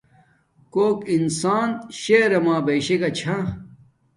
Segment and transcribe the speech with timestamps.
[0.73, 1.69] کوک انسان
[2.01, 3.37] شہرما بیشا گا چھا